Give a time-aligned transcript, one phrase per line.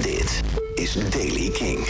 [0.00, 0.42] Dit
[0.74, 1.86] is Daily King.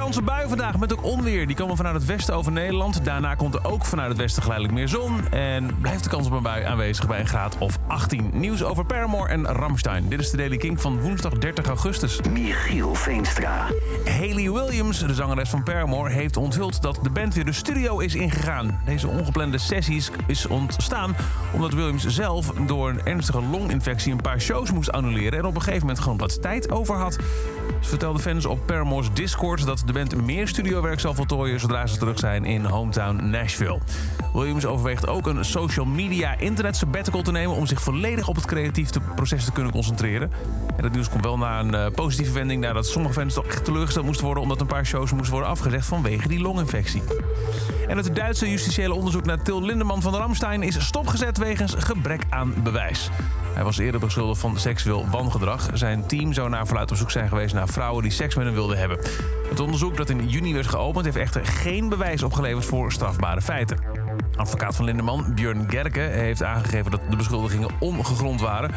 [0.00, 1.46] Kansen bui vandaag met ook onweer.
[1.46, 3.04] Die komen vanuit het westen over Nederland.
[3.04, 5.28] Daarna komt er ook vanuit het westen geleidelijk meer zon.
[5.30, 8.30] En blijft de kans op een bui aanwezig bij een graad of 18.
[8.32, 10.08] Nieuws over Paramore en Ramstein.
[10.08, 12.20] Dit is de Daily King van woensdag 30 augustus.
[12.30, 13.66] Michiel Veenstra.
[14.04, 18.14] Haley Williams, de zangeres van Paramore, heeft onthuld dat de band weer de studio is
[18.14, 18.80] ingegaan.
[18.84, 21.16] Deze ongeplande sessies is ontstaan
[21.52, 25.62] omdat Williams zelf door een ernstige longinfectie een paar shows moest annuleren en op een
[25.62, 27.18] gegeven moment gewoon wat tijd over had.
[27.80, 31.98] Ze vertelde fans op Paramore's Discord dat de band meer studiowerk zal voltooien zodra ze
[31.98, 33.78] terug zijn in hometown Nashville.
[34.32, 38.44] Williams overweegt ook een social media internet sabbatical te nemen om zich volledig op het
[38.44, 40.30] creatieve proces te kunnen concentreren.
[40.76, 43.64] En dat nieuws komt wel na een eh, positieve wending nadat sommige fans toch echt
[43.64, 47.02] teleurgesteld moesten worden omdat een paar shows moesten worden afgezegd vanwege die longinfectie.
[47.88, 52.54] En het Duitse justitiële onderzoek naar Til Lindemann van Ramstein is stopgezet wegens gebrek aan
[52.62, 53.10] bewijs.
[53.54, 55.70] Hij was eerder beschuldigd van seksueel wangedrag.
[55.72, 58.54] Zijn team zou naar verluid op zoek zijn geweest naar vrouwen die seks met hem
[58.54, 58.98] wilden hebben.
[59.48, 63.78] Het onderzoek dat in juni werd geopend heeft echter geen bewijs opgeleverd voor strafbare feiten.
[64.36, 68.70] Advocaat van Lindeman, Björn Gerke, heeft aangegeven dat de beschuldigingen ongegrond waren.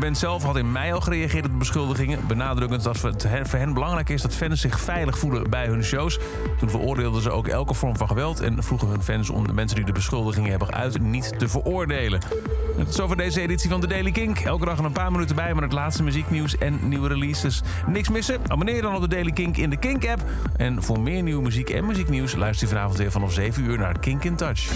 [0.00, 3.74] De zelf had in mei al gereageerd op de beschuldigingen, benadrukkend dat het voor hen
[3.74, 6.18] belangrijk is dat fans zich veilig voelen bij hun shows.
[6.58, 9.76] Toen veroordeelden ze ook elke vorm van geweld en vroegen hun fans om de mensen
[9.76, 12.20] die de beschuldigingen hebben geuit niet te veroordelen.
[12.78, 14.38] En tot zover deze editie van The Daily Kink.
[14.38, 17.62] Elke dag een paar minuten bij met het laatste muzieknieuws en nieuwe releases.
[17.86, 18.40] Niks missen?
[18.46, 20.22] Abonneer dan op The Daily Kink in de Kink-app.
[20.56, 23.98] En voor meer nieuwe muziek en muzieknieuws luister je vanavond weer vanaf 7 uur naar
[23.98, 24.75] Kink in Touch.